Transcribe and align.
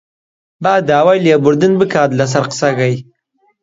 با 0.63 0.73
داوای 0.89 1.23
لێبوردن 1.25 1.73
بکات 1.79 2.09
لەسەر 2.19 2.43
قسەکەی 2.51 2.95